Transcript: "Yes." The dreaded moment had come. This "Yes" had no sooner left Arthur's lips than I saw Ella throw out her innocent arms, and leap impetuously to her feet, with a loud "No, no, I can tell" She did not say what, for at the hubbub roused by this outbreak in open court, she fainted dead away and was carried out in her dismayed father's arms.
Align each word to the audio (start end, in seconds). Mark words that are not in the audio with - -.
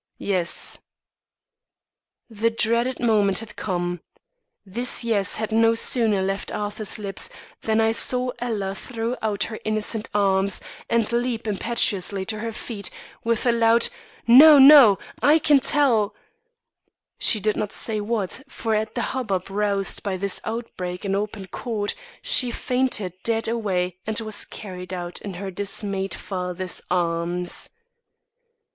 "Yes." 0.17 0.79
The 2.27 2.49
dreaded 2.49 2.99
moment 2.99 3.37
had 3.37 3.55
come. 3.55 4.01
This 4.65 5.03
"Yes" 5.03 5.35
had 5.37 5.51
no 5.51 5.75
sooner 5.75 6.23
left 6.23 6.51
Arthur's 6.51 6.97
lips 6.97 7.29
than 7.61 7.79
I 7.79 7.91
saw 7.91 8.31
Ella 8.39 8.73
throw 8.73 9.15
out 9.21 9.43
her 9.43 9.59
innocent 9.63 10.09
arms, 10.11 10.59
and 10.89 11.11
leap 11.11 11.47
impetuously 11.47 12.25
to 12.25 12.39
her 12.39 12.51
feet, 12.51 12.89
with 13.23 13.45
a 13.45 13.51
loud 13.51 13.89
"No, 14.25 14.57
no, 14.57 14.97
I 15.21 15.37
can 15.37 15.59
tell" 15.59 16.15
She 17.19 17.39
did 17.39 17.55
not 17.55 17.71
say 17.71 17.99
what, 18.01 18.41
for 18.49 18.73
at 18.73 18.95
the 18.95 19.03
hubbub 19.13 19.51
roused 19.51 20.01
by 20.01 20.17
this 20.17 20.41
outbreak 20.43 21.05
in 21.05 21.13
open 21.13 21.45
court, 21.45 21.93
she 22.23 22.49
fainted 22.49 23.13
dead 23.23 23.47
away 23.47 23.99
and 24.07 24.19
was 24.21 24.45
carried 24.45 24.95
out 24.95 25.21
in 25.21 25.35
her 25.35 25.51
dismayed 25.51 26.15
father's 26.15 26.81
arms. 26.89 27.69